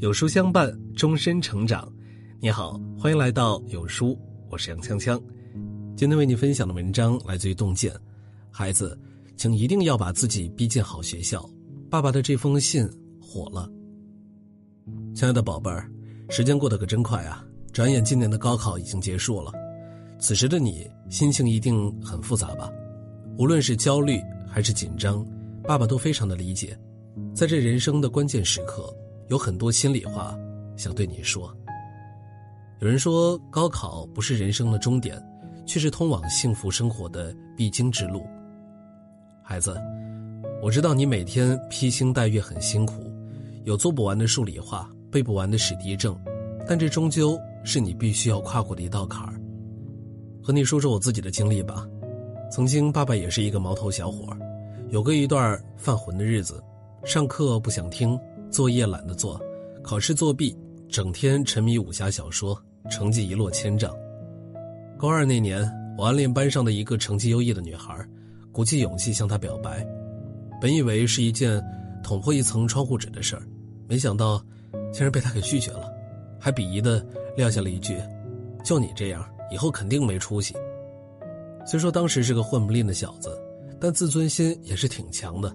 [0.00, 1.86] 有书相伴，终身成长。
[2.40, 4.18] 你好，欢迎来到有书，
[4.48, 5.22] 我是杨锵锵。
[5.94, 7.92] 今天为你分享的文章来自于洞见。
[8.50, 8.98] 孩子，
[9.36, 11.46] 请一定要把自己逼进好学校。
[11.90, 12.88] 爸爸的这封信
[13.20, 13.70] 火了。
[15.14, 15.92] 亲爱的宝贝儿，
[16.30, 17.44] 时间过得可真快啊！
[17.74, 19.52] 转眼今年的高考已经结束了。
[20.20, 22.70] 此时的你心情一定很复杂吧？
[23.38, 25.26] 无论是焦虑还是紧张，
[25.64, 26.78] 爸爸都非常的理解。
[27.34, 28.94] 在这人生的关键时刻。
[29.30, 30.36] 有很多心里话
[30.76, 31.56] 想对你说。
[32.80, 35.22] 有人说，高考不是人生的终点，
[35.64, 38.26] 却是通往幸福生活的必经之路。
[39.40, 39.80] 孩子，
[40.60, 43.08] 我知道你每天披星戴月很辛苦，
[43.62, 46.18] 有做不完的数理化，背不完的史地政，
[46.66, 49.40] 但这终究是你必须要跨过的一道坎儿。
[50.50, 51.86] 和你说说我自己的经历吧。
[52.50, 54.36] 曾经，爸爸也是一个毛头小伙
[54.88, 56.60] 有过一段犯浑的日子，
[57.04, 58.18] 上课不想听。
[58.50, 59.40] 作业懒得做，
[59.80, 63.94] 考试作弊，整天沉迷武侠小说，成绩一落千丈。
[64.98, 65.62] 高二那年，
[65.96, 67.96] 我暗恋班上的一个成绩优异的女孩，
[68.50, 69.86] 鼓起勇气向她表白。
[70.60, 71.62] 本以为是一件
[72.02, 73.42] 捅破一层窗户纸的事儿，
[73.88, 74.44] 没想到
[74.92, 75.88] 竟然被她给拒绝了，
[76.40, 77.06] 还鄙夷的
[77.36, 77.96] 撂下了一句
[78.66, 80.54] ：“就你这样，以后肯定没出息。”
[81.66, 83.36] 虽说当时是个混不吝的小子，
[83.80, 85.54] 但自尊心也是挺强的。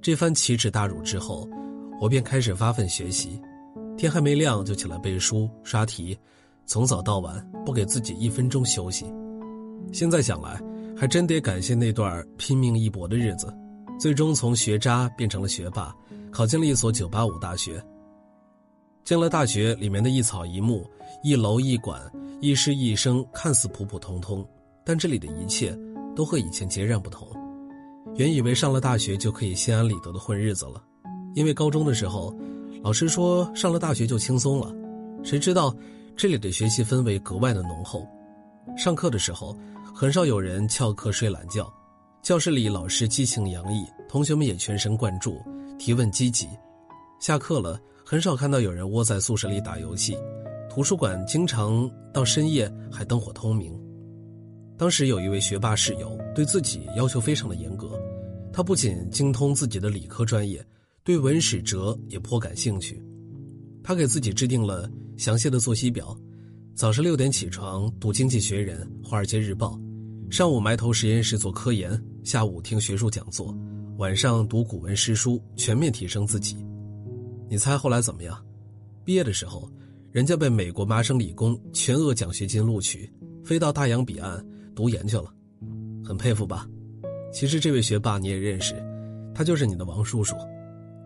[0.00, 1.48] 这番奇耻大辱之后。
[2.00, 3.42] 我便开始发奋学习，
[3.96, 6.16] 天还没亮就起来背书刷题，
[6.64, 9.04] 从早到晚不给自己一分钟休息。
[9.92, 10.62] 现在想来，
[10.96, 13.52] 还真得感谢那段拼命一搏的日子，
[13.98, 15.92] 最终从学渣变成了学霸，
[16.30, 17.84] 考进了一所985大学。
[19.08, 20.86] 进了大学，里面的一草一木、
[21.22, 21.98] 一楼一馆、
[22.42, 24.46] 一师一生，看似普普通通，
[24.84, 25.74] 但这里的一切
[26.14, 27.26] 都和以前截然不同。
[28.16, 30.84] 原以为上了大学就可以心安理得的混日子了。
[31.34, 32.36] 因为高中的时候，
[32.82, 34.70] 老师说上了大学就轻松了，
[35.24, 35.74] 谁知道
[36.14, 38.06] 这里的学习氛围格外的浓厚。
[38.76, 39.56] 上课的时候，
[39.94, 41.72] 很少有人翘课睡懒觉，
[42.20, 45.40] 教室里老师激情洋溢，同学们也全神贯注，
[45.78, 46.46] 提问积极。
[47.18, 47.80] 下课了，
[48.10, 50.16] 很少看到有人窝在宿舍里打游戏，
[50.70, 53.78] 图书馆经常到深夜还灯火通明。
[54.78, 58.00] 当时有一位学霸室友，对自己要求非常的严格，
[58.50, 60.64] 他不仅精通自己的理科专业。
[61.04, 62.98] 对文史哲也颇感兴趣，
[63.84, 66.18] 他给自己制定了详细的作息表：
[66.74, 69.78] 早上六点起床读《经济学人》《华尔街日报》，
[70.34, 73.54] 上午埋头实验室做科研，下午听学术讲座，
[73.98, 76.56] 晚上读古文诗书，全面提升自己。
[77.48, 78.36] 你猜后来怎么样？
[79.04, 79.70] 毕业的时候，
[80.12, 83.10] 人家被美国麻省理工全额奖学金录取，
[83.44, 84.44] 飞到大洋彼岸
[84.74, 85.32] 读研去了，
[86.04, 86.66] 很佩服吧？
[87.32, 88.74] 其实这位学霸你也认识，
[89.34, 90.36] 他就是你的王叔叔。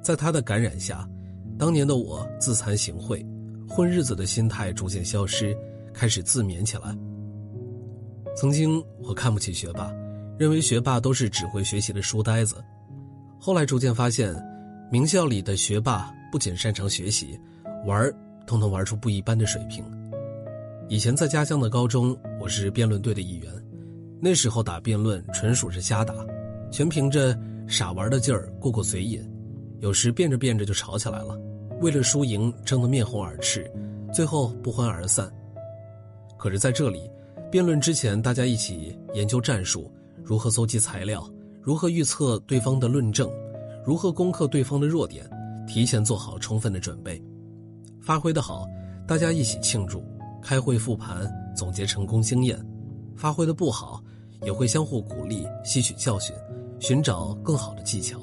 [0.02, 1.08] 在他的感染下，
[1.56, 3.24] 当年的我自惭形秽，
[3.68, 5.56] 混日子的心态逐渐消失，
[5.94, 6.96] 开始自勉起来。
[8.34, 9.92] 曾经我看不起学霸，
[10.38, 12.56] 认为学霸都是只会学习的书呆子。
[13.38, 14.34] 后来逐渐发现，
[14.90, 17.38] 名校里的学霸不仅擅长学习，
[17.84, 18.14] 玩儿
[18.46, 19.84] 都能玩出不一般的水平。
[20.88, 23.52] 以前在家乡的高中，我是辩论队的一员，
[24.18, 26.14] 那时候打辩论纯属是瞎打，
[26.70, 27.38] 全凭着
[27.68, 29.22] 傻玩的劲儿过过嘴瘾。
[29.80, 31.38] 有时辩着辩着就吵起来了，
[31.82, 33.70] 为了输赢争得面红耳赤，
[34.10, 35.30] 最后不欢而散。
[36.38, 37.10] 可是在这里，
[37.50, 39.92] 辩论之前大家一起研究战术，
[40.24, 43.30] 如何搜集材料，如何预测对方的论证，
[43.84, 45.28] 如何攻克对方的弱点，
[45.66, 47.22] 提前做好充分的准备。
[48.00, 48.66] 发挥的好，
[49.06, 50.04] 大家一起庆祝，
[50.42, 52.58] 开会复盘总结成功经验；
[53.16, 54.02] 发挥的不好，
[54.42, 56.34] 也会相互鼓励，吸取教训，
[56.80, 58.18] 寻找更好的技巧。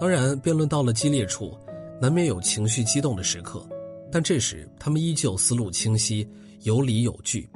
[0.00, 1.54] 当然，辩论到了激烈处，
[2.00, 3.68] 难免有情绪激动的时刻，
[4.10, 6.26] 但这时他们依旧思路清晰，
[6.62, 7.46] 有理有据。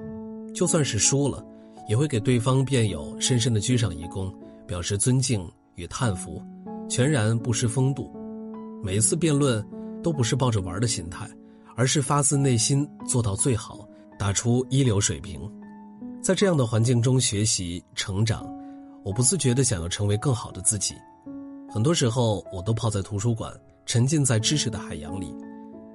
[0.55, 1.43] 就算是输了，
[1.89, 4.31] 也会给对方辩友深深的鞠上一躬，
[4.67, 6.43] 表示尊敬与叹服，
[6.87, 8.15] 全然不失风度。
[8.85, 9.67] 每一次辩论，
[10.03, 11.27] 都不是抱着玩的心态，
[11.75, 13.89] 而是发自内心做到最好，
[14.19, 15.41] 打出一流水平。
[16.21, 18.47] 在这样的环境中学习成长，
[19.03, 20.95] 我不自觉地想要成为更好的自己。
[21.71, 23.51] 很多时候，我都泡在图书馆，
[23.87, 25.35] 沉浸在知识的海洋里。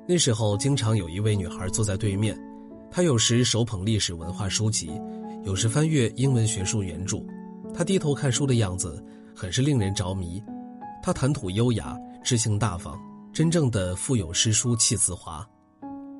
[0.07, 2.35] 那时候，经常有一位女孩坐在对面，
[2.89, 4.89] 她有时手捧历史文化书籍，
[5.43, 7.19] 有时翻阅英文学术原著。
[7.71, 9.05] 她低头看书的样子，
[9.35, 10.43] 很是令人着迷。
[11.03, 12.99] 她谈吐优雅，知性大方，
[13.33, 15.47] 真正的腹有诗书气自华。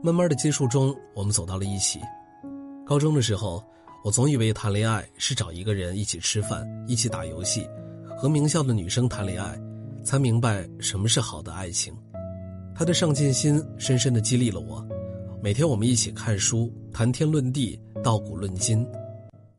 [0.02, 2.00] 慢慢的接触中，我们走到了一起。
[2.86, 3.64] 高中的时候，
[4.04, 7.68] 我总以为谈恋爱是找一个人一起吃饭、一起打游戏，
[8.18, 9.60] 和名校的女生谈恋爱，
[10.04, 11.94] 才明白什么是好的爱情。
[12.74, 14.84] 他的上进心深深的激励了我。
[15.44, 18.88] 每天我们一起看书，谈天论地，道古论今。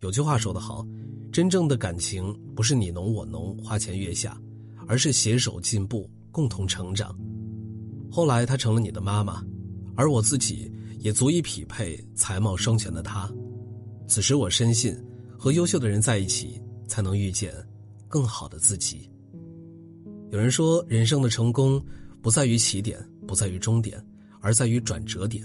[0.00, 0.84] 有句话说得好，
[1.31, 4.36] 真正的感情不是你侬我侬、花前月下，
[4.88, 7.17] 而是携手进步，共同成长。
[8.11, 9.44] 后来她成了你的妈妈，
[9.94, 13.31] 而我自己也足以匹配才貌双全的她。
[14.06, 14.97] 此时我深信，
[15.38, 17.53] 和优秀的人在一起，才能遇见
[18.09, 19.09] 更好的自己。
[20.31, 21.81] 有人说，人生的成功
[22.21, 24.05] 不在于起点，不在于终点，
[24.41, 25.44] 而在于转折点。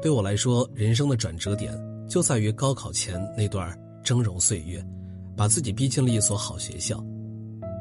[0.00, 1.72] 对我来说，人生的转折点
[2.08, 4.84] 就在于高考前那段峥嵘岁月，
[5.36, 7.04] 把自己逼进了一所好学校。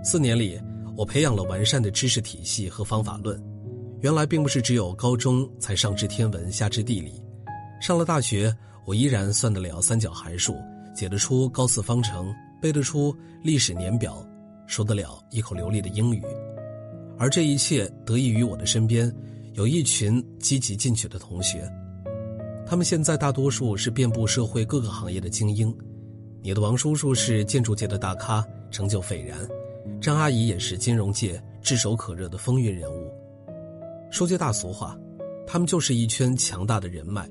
[0.04, 0.60] 四年里，
[1.02, 3.44] 我培养了完善的知识体系和方法论。
[4.02, 7.12] 原来并不是只有高中才上知天文下知地理，
[7.82, 8.56] 上了大学。
[8.86, 10.56] 我依然算得了三角函数，
[10.96, 12.32] 解得出高次方程，
[12.62, 14.24] 背得出历史年表，
[14.68, 16.22] 说得了一口流利的英语，
[17.18, 19.12] 而这一切得益于我的身边
[19.54, 21.68] 有一群积极进取的同学，
[22.64, 25.76] 他们现在大多数是遍布社会各个行业的精英。
[26.44, 29.40] 你的王叔叔是建筑界的大咖，成就斐然；
[30.02, 33.14] 张阿姨也是金融界炙手可热的风云人物。
[34.10, 34.98] 说句大俗话，
[35.46, 37.30] 他们就是一圈强大的人脉。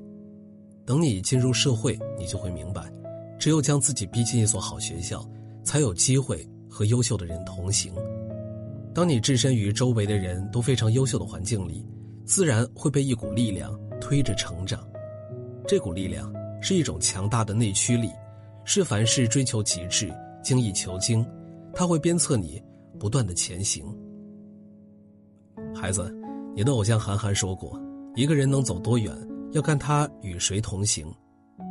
[0.85, 2.89] 等你进入社会，你就会明白，
[3.37, 5.21] 只有将自己逼进一所好学校，
[5.65, 7.93] 才有机会和优秀的人同行。
[8.95, 11.85] 当你置身于周围的人都非常优秀的环境里，
[12.25, 14.87] 自然会被一股力量推着成长。
[15.67, 18.09] 这股力量是一种强大的内驱力，
[18.63, 20.09] 是凡事追求极致、
[20.41, 21.25] 精益求精，
[21.73, 22.61] 他会鞭策你
[22.99, 23.85] 不断的前行。
[25.73, 26.13] 孩子，
[26.55, 27.79] 你的偶像韩寒说过
[28.15, 29.15] ：“一个人能走多远。”
[29.51, 31.13] 要看他与谁同行，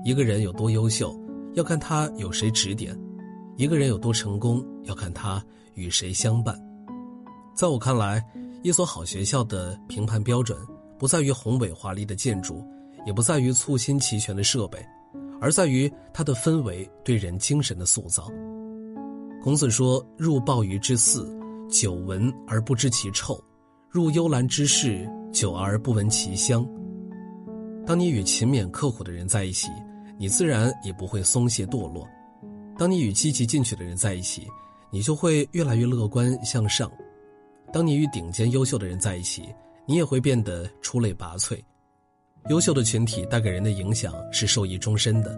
[0.05, 1.19] 一个人有多优秀，
[1.55, 2.94] 要看他有谁指点；
[3.56, 5.43] 一个人有多成功，要看他
[5.73, 6.55] 与谁相伴。
[7.55, 8.23] 在我看来，
[8.62, 10.58] 一所好学校的评判标准，
[10.99, 12.62] 不在于宏伟华丽的建筑，
[13.06, 14.79] 也不在于簇新齐全的设备，
[15.41, 18.31] 而在于它的氛围对人精神的塑造。
[19.43, 21.27] 孔子说：“入鲍鱼之肆，
[21.71, 23.43] 久闻而不知其臭；
[23.89, 26.67] 入幽兰之室，久而不闻其香。”
[27.87, 29.69] 当你与勤勉刻苦的人在一起，
[30.19, 32.07] 你自然也不会松懈堕落；
[32.77, 34.47] 当你与积极进取的人在一起，
[34.91, 36.87] 你就会越来越乐观向上；
[37.73, 39.45] 当你与顶尖优秀的人在一起，
[39.87, 41.59] 你也会变得出类拔萃。
[42.51, 45.35] 优秀的群体带给人的影响是受益终身的。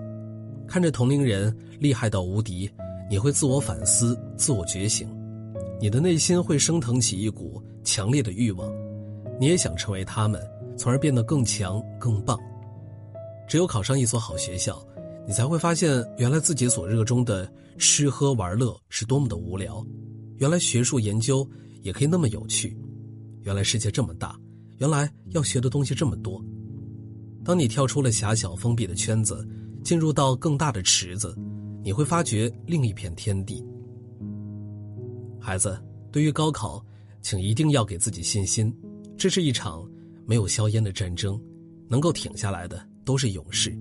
[0.67, 2.69] 看着同龄人厉害到无敌，
[3.13, 5.07] 你会自我反思、自我觉醒，
[5.79, 8.73] 你的内心会升腾起一股强烈的欲望，
[9.39, 10.41] 你也想成为他们。
[10.79, 12.41] 从而变得更强更棒。
[13.47, 14.83] 只有考上一所好学校，
[15.27, 19.87] 你才会发现，原来自己所热衷的吃喝玩乐是多么的无聊；
[20.39, 21.47] 原来学术研究
[21.83, 22.75] 也可以那么有趣；
[23.43, 24.35] 原来世界这么大，
[24.79, 26.43] 原来要学的东西这么多。
[27.45, 29.47] 当你跳出了狭小封闭的圈子，
[29.85, 31.37] 进入到更大的池子，
[31.83, 33.65] 你会发觉另一片天地。
[35.41, 36.85] 孩子，对于高考，
[37.21, 38.75] 请一定要给自己信心，
[39.17, 39.89] 这是一场。
[40.25, 41.39] 没有硝烟的战争，
[41.89, 43.77] 能够挺下来的都是勇士。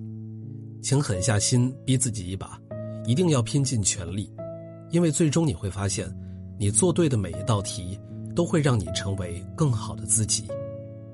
[0.82, 2.60] 请狠下心逼自己一把，
[3.06, 4.34] 一定要拼尽全力，
[4.90, 6.12] 因为最终你会发现，
[6.58, 7.98] 你做对的每一道题，
[8.36, 10.46] 都会让你成为更好的自己。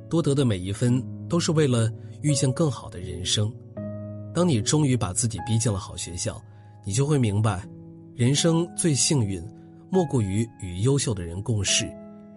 [0.09, 1.91] 多得的每一分，都是为了
[2.21, 3.53] 遇见更好的人生。
[4.33, 6.41] 当你终于把自己逼进了好学校，
[6.87, 7.67] 你就会明白，
[8.15, 9.43] 人生最幸运，
[9.89, 11.85] 莫过于与优秀的人共事，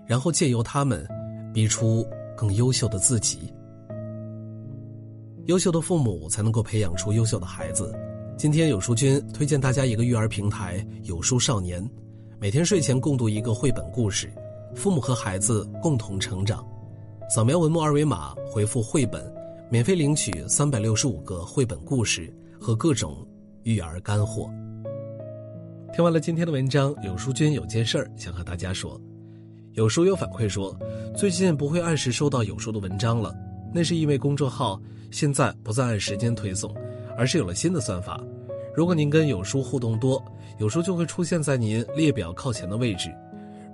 [0.08, 1.06] 然后借由他们，
[1.54, 2.04] 逼出。
[2.36, 3.52] 更优秀的自己，
[5.44, 7.94] 优秀的父母才能够培养出优秀的孩子。
[8.38, 11.86] 今天有书君推荐大家一个育儿平台“有书少年”，
[12.40, 14.32] 每天睡前共读一个绘本故事，
[14.74, 16.66] 父母和孩子共同成长。
[17.28, 19.30] 扫描文末二维码，回复“绘本”，
[19.70, 23.18] 免费领取三百六十五个绘本故事和各种
[23.64, 24.50] 育儿干货。
[25.92, 29.00] 听完了今天的文章，有书君有件事儿想和大家说。
[29.74, 30.76] 有书友反馈说，
[31.16, 33.34] 最近不会按时收到有书的文章了，
[33.72, 36.74] 那是因为公众号现在不再按时间推送，
[37.16, 38.20] 而是有了新的算法。
[38.74, 40.22] 如果您跟有书互动多，
[40.58, 43.14] 有书就会出现在您列表靠前的位置。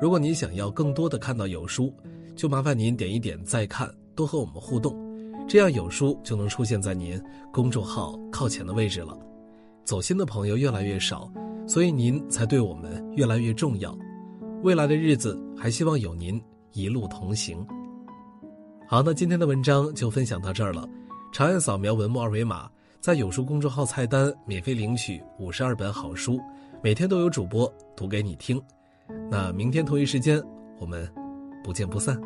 [0.00, 1.93] 如果您想要更多的看到有书，
[2.35, 4.95] 就麻烦您点一点再看，多和我们互动，
[5.49, 7.21] 这样有书就能出现在您
[7.52, 9.16] 公众号靠前的位置了。
[9.87, 11.31] 走心的朋友越来越少，
[11.64, 13.97] 所以您才对我们越来越重要。
[14.64, 17.64] 未来的日子，还希望有您一路同行。
[18.88, 20.88] 好，那今天的文章就分享到这儿了。
[21.33, 22.69] 长按扫描文末二维码，
[23.00, 26.40] 在有书公众号菜单免费领取五十二本好书，
[26.83, 28.61] 每天都有主播读给你听。
[29.31, 30.43] 那明天同一时间，
[30.81, 31.09] 我们
[31.62, 32.21] 不见不散。